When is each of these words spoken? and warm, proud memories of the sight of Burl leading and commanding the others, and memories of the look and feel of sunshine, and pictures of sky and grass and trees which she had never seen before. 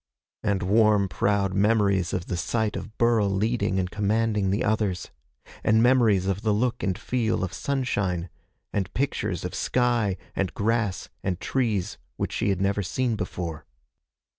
and 0.41 0.63
warm, 0.63 1.07
proud 1.07 1.53
memories 1.53 2.11
of 2.11 2.25
the 2.25 2.35
sight 2.35 2.75
of 2.75 2.97
Burl 2.97 3.29
leading 3.29 3.77
and 3.77 3.91
commanding 3.91 4.49
the 4.49 4.63
others, 4.63 5.11
and 5.63 5.83
memories 5.83 6.25
of 6.25 6.41
the 6.41 6.55
look 6.55 6.81
and 6.81 6.97
feel 6.97 7.43
of 7.43 7.53
sunshine, 7.53 8.27
and 8.73 8.91
pictures 8.95 9.45
of 9.45 9.53
sky 9.53 10.17
and 10.35 10.55
grass 10.55 11.09
and 11.21 11.39
trees 11.39 11.99
which 12.17 12.31
she 12.31 12.49
had 12.49 12.59
never 12.59 12.81
seen 12.81 13.15
before. 13.15 13.63